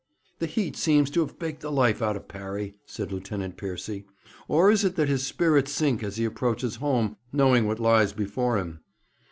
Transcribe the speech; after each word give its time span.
'The 0.39 0.47
heat 0.47 0.75
seems 0.75 1.11
to 1.11 1.19
have 1.19 1.37
baked 1.37 1.61
the 1.61 1.71
life 1.71 2.01
out 2.01 2.15
of 2.15 2.27
Parry,' 2.27 2.73
said 2.87 3.11
Lieutenant 3.11 3.55
Piercy, 3.55 4.05
'or 4.47 4.71
is 4.71 4.83
it 4.83 4.95
that 4.95 5.07
his 5.09 5.27
spirits 5.27 5.71
sink 5.73 6.01
as 6.01 6.15
he 6.17 6.25
approaches 6.25 6.77
home, 6.77 7.17
knowing 7.31 7.67
what 7.67 7.77
lies 7.79 8.11
before 8.11 8.57
him?' 8.57 8.79